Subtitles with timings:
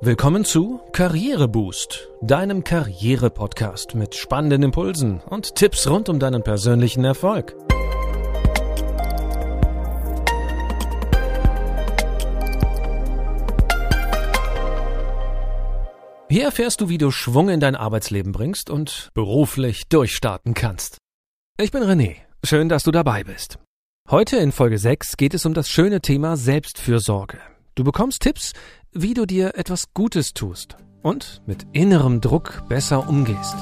[0.00, 7.56] Willkommen zu Karriereboost, deinem Karriere-Podcast mit spannenden Impulsen und Tipps rund um deinen persönlichen Erfolg.
[16.30, 20.98] Hier erfährst du, wie du Schwung in dein Arbeitsleben bringst und beruflich durchstarten kannst.
[21.58, 22.18] Ich bin René.
[22.44, 23.58] Schön, dass du dabei bist.
[24.08, 27.40] Heute in Folge 6 geht es um das schöne Thema Selbstfürsorge.
[27.74, 28.54] Du bekommst Tipps,
[29.00, 33.54] wie du dir etwas Gutes tust und mit innerem Druck besser umgehst.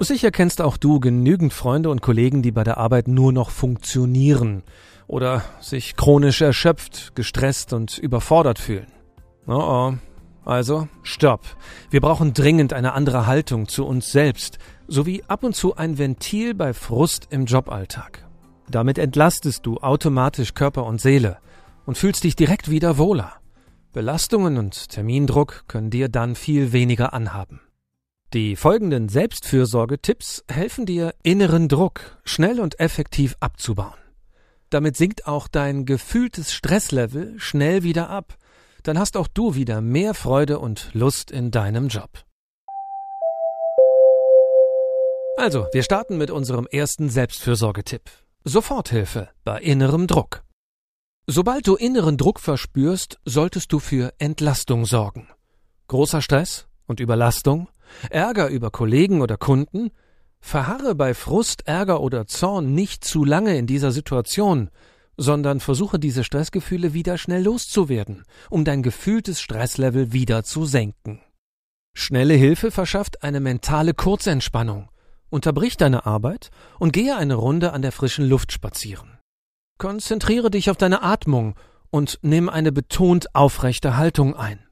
[0.00, 4.64] Sicher kennst auch du genügend Freunde und Kollegen, die bei der Arbeit nur noch funktionieren
[5.06, 8.88] oder sich chronisch erschöpft, gestresst und überfordert fühlen.
[9.46, 9.94] Oh oh.
[10.44, 11.40] Also, stopp.
[11.90, 16.52] Wir brauchen dringend eine andere Haltung zu uns selbst, sowie ab und zu ein Ventil
[16.52, 18.26] bei Frust im Joballtag.
[18.68, 21.38] Damit entlastest du automatisch Körper und Seele
[21.86, 23.34] und fühlst dich direkt wieder wohler.
[23.92, 27.60] Belastungen und Termindruck können dir dann viel weniger anhaben.
[28.32, 33.94] Die folgenden Selbstfürsorge-Tipps helfen dir, inneren Druck schnell und effektiv abzubauen.
[34.70, 38.36] Damit sinkt auch dein gefühltes Stresslevel schnell wieder ab.
[38.82, 42.24] Dann hast auch du wieder mehr Freude und Lust in deinem Job.
[45.36, 48.10] Also, wir starten mit unserem ersten Selbstfürsorgetipp.
[48.42, 50.42] Soforthilfe bei innerem Druck.
[51.26, 55.26] Sobald du inneren Druck verspürst, solltest du für Entlastung sorgen.
[55.88, 57.68] Großer Stress und Überlastung,
[58.10, 59.90] Ärger über Kollegen oder Kunden,
[60.40, 64.68] verharre bei Frust, Ärger oder Zorn nicht zu lange in dieser Situation,
[65.16, 71.22] sondern versuche diese Stressgefühle wieder schnell loszuwerden, um dein gefühltes Stresslevel wieder zu senken.
[71.94, 74.90] Schnelle Hilfe verschafft eine mentale Kurzentspannung.
[75.30, 79.14] Unterbrich deine Arbeit und gehe eine Runde an der frischen Luft spazieren.
[79.78, 81.54] Konzentriere dich auf deine Atmung
[81.90, 84.64] und nimm eine betont aufrechte Haltung ein.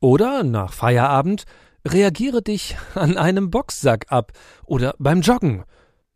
[0.00, 1.44] Oder nach Feierabend
[1.86, 4.32] reagiere dich an einem Boxsack ab
[4.64, 5.64] oder beim Joggen.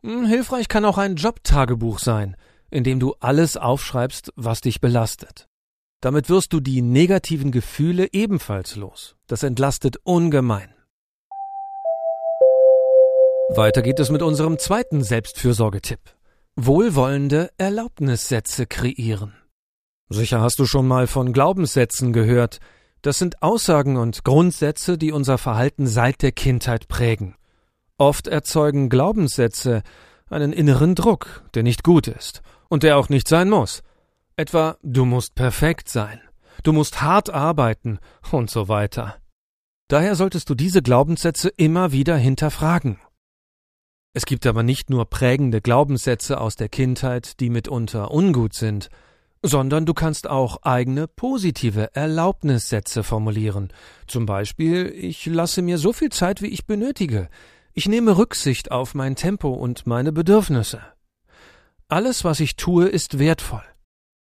[0.03, 2.35] Hm, hilfreich kann auch ein Jobtagebuch sein,
[2.69, 5.47] in dem du alles aufschreibst, was dich belastet.
[5.99, 9.15] Damit wirst du die negativen Gefühle ebenfalls los.
[9.27, 10.73] Das entlastet ungemein.
[13.53, 15.99] Weiter geht es mit unserem zweiten Selbstfürsorgetipp.
[16.57, 19.33] Wohlwollende Erlaubnissätze kreieren.
[20.09, 22.59] Sicher hast du schon mal von Glaubenssätzen gehört.
[23.01, 27.35] Das sind Aussagen und Grundsätze, die unser Verhalten seit der Kindheit prägen.
[27.97, 29.81] Oft erzeugen Glaubenssätze
[30.29, 33.81] einen inneren Druck, der nicht gut ist und der auch nicht sein muss.
[34.35, 36.19] Etwa du musst perfekt sein,
[36.63, 39.15] du musst hart arbeiten und so weiter.
[39.87, 42.99] Daher solltest du diese Glaubenssätze immer wieder hinterfragen
[44.13, 48.89] es gibt aber nicht nur prägende Glaubenssätze aus der Kindheit, die mitunter ungut sind,
[49.41, 53.71] sondern du kannst auch eigene positive Erlaubnissätze formulieren.
[54.07, 57.29] Zum Beispiel, ich lasse mir so viel Zeit, wie ich benötige.
[57.73, 60.81] Ich nehme Rücksicht auf mein Tempo und meine Bedürfnisse.
[61.87, 63.63] Alles, was ich tue, ist wertvoll.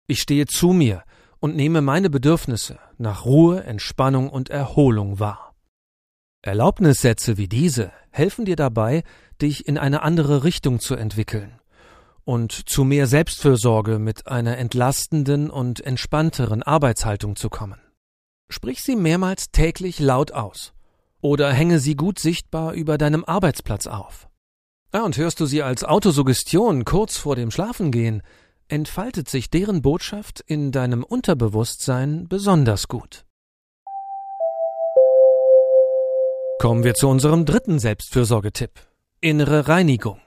[0.07, 1.03] Ich stehe zu mir
[1.39, 5.55] und nehme meine Bedürfnisse nach Ruhe, Entspannung und Erholung wahr.
[6.41, 9.03] Erlaubnissätze wie diese helfen dir dabei,
[9.41, 11.59] dich in eine andere Richtung zu entwickeln
[12.23, 17.79] und zu mehr Selbstfürsorge mit einer entlastenden und entspannteren Arbeitshaltung zu kommen.
[18.49, 20.73] Sprich sie mehrmals täglich laut aus
[21.21, 24.27] oder hänge sie gut sichtbar über deinem Arbeitsplatz auf.
[24.91, 28.21] Ah, und hörst du sie als Autosuggestion kurz vor dem Schlafengehen,
[28.67, 33.25] entfaltet sich deren Botschaft in deinem Unterbewusstsein besonders gut.
[36.59, 38.86] Kommen wir zu unserem dritten Selbstfürsorgetipp.
[39.19, 40.21] Innere Reinigung.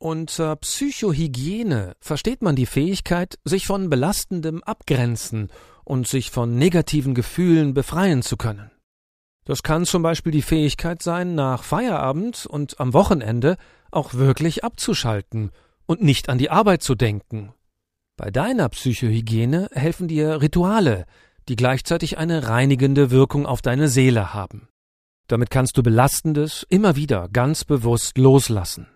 [0.00, 5.52] Unter Psychohygiene versteht man die Fähigkeit, sich von belastendem abgrenzen
[5.84, 8.72] und sich von negativen Gefühlen befreien zu können.
[9.44, 13.56] Das kann zum Beispiel die Fähigkeit sein, nach Feierabend und am Wochenende
[13.92, 15.52] auch wirklich abzuschalten
[15.86, 17.54] und nicht an die Arbeit zu denken.
[18.16, 21.06] Bei deiner Psychohygiene helfen dir Rituale,
[21.48, 24.68] die gleichzeitig eine reinigende Wirkung auf deine Seele haben.
[25.28, 28.88] Damit kannst du Belastendes immer wieder ganz bewusst loslassen.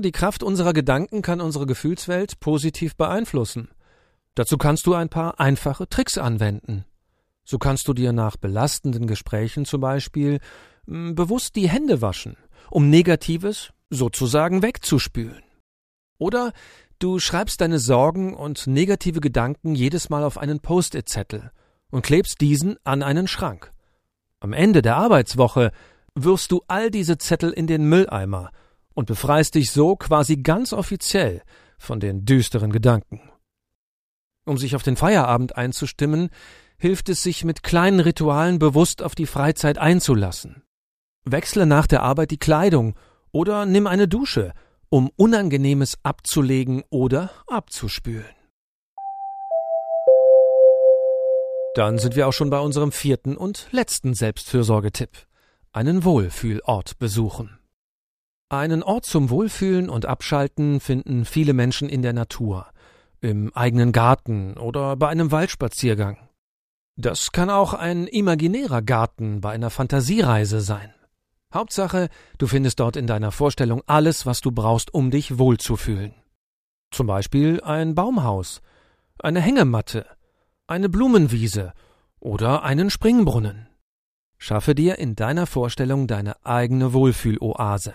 [0.00, 3.68] Die Kraft unserer Gedanken kann unsere Gefühlswelt positiv beeinflussen.
[4.36, 6.84] Dazu kannst du ein paar einfache Tricks anwenden.
[7.44, 10.38] So kannst du dir nach belastenden Gesprächen zum Beispiel
[10.86, 12.36] bewusst die Hände waschen,
[12.70, 15.42] um Negatives sozusagen wegzuspülen.
[16.18, 16.52] Oder
[16.98, 21.50] du schreibst deine Sorgen und negative Gedanken jedes Mal auf einen Post-it-Zettel
[21.90, 23.72] und klebst diesen an einen Schrank.
[24.46, 25.72] Am Ende der Arbeitswoche
[26.14, 28.52] wirfst du all diese Zettel in den Mülleimer
[28.94, 31.42] und befreist dich so quasi ganz offiziell
[31.78, 33.28] von den düsteren Gedanken.
[34.44, 36.28] Um sich auf den Feierabend einzustimmen,
[36.78, 40.62] hilft es sich mit kleinen Ritualen bewusst auf die Freizeit einzulassen.
[41.24, 42.94] Wechsle nach der Arbeit die Kleidung
[43.32, 44.52] oder nimm eine Dusche,
[44.90, 48.36] um Unangenehmes abzulegen oder abzuspülen.
[51.76, 55.10] Dann sind wir auch schon bei unserem vierten und letzten Selbstfürsorgetipp.
[55.72, 57.58] Einen Wohlfühlort besuchen.
[58.48, 62.66] Einen Ort zum Wohlfühlen und Abschalten finden viele Menschen in der Natur,
[63.20, 66.16] im eigenen Garten oder bei einem Waldspaziergang.
[66.96, 70.94] Das kann auch ein imaginärer Garten bei einer Fantasiereise sein.
[71.52, 72.08] Hauptsache,
[72.38, 76.14] du findest dort in deiner Vorstellung alles, was du brauchst, um dich wohlzufühlen.
[76.90, 78.62] Zum Beispiel ein Baumhaus,
[79.18, 80.06] eine Hängematte,
[80.66, 81.72] eine Blumenwiese
[82.18, 83.68] oder einen Springbrunnen.
[84.38, 87.94] Schaffe dir in deiner Vorstellung deine eigene Wohlfühloase.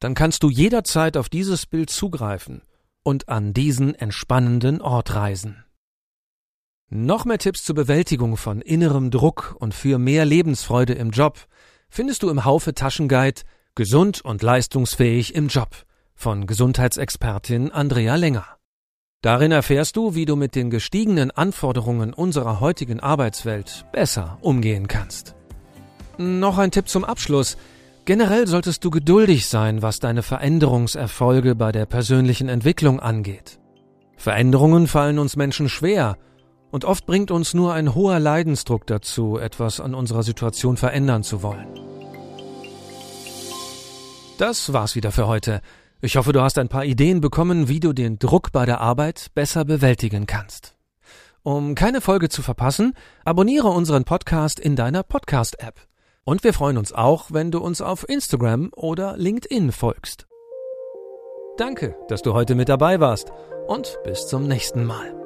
[0.00, 2.62] Dann kannst du jederzeit auf dieses Bild zugreifen
[3.02, 5.64] und an diesen entspannenden Ort reisen.
[6.88, 11.48] Noch mehr Tipps zur Bewältigung von innerem Druck und für mehr Lebensfreude im Job
[11.88, 13.42] findest du im Haufe Taschenguide
[13.74, 15.84] Gesund und leistungsfähig im Job
[16.14, 18.55] von Gesundheitsexpertin Andrea Länger.
[19.22, 25.34] Darin erfährst du, wie du mit den gestiegenen Anforderungen unserer heutigen Arbeitswelt besser umgehen kannst.
[26.18, 27.56] Noch ein Tipp zum Abschluss.
[28.04, 33.58] Generell solltest du geduldig sein, was deine Veränderungserfolge bei der persönlichen Entwicklung angeht.
[34.16, 36.16] Veränderungen fallen uns Menschen schwer
[36.70, 41.42] und oft bringt uns nur ein hoher Leidensdruck dazu, etwas an unserer Situation verändern zu
[41.42, 41.66] wollen.
[44.38, 45.62] Das war's wieder für heute.
[46.02, 49.28] Ich hoffe, du hast ein paar Ideen bekommen, wie du den Druck bei der Arbeit
[49.34, 50.74] besser bewältigen kannst.
[51.42, 52.92] Um keine Folge zu verpassen,
[53.24, 55.80] abonniere unseren Podcast in deiner Podcast-App.
[56.24, 60.26] Und wir freuen uns auch, wenn du uns auf Instagram oder LinkedIn folgst.
[61.56, 63.30] Danke, dass du heute mit dabei warst
[63.66, 65.25] und bis zum nächsten Mal.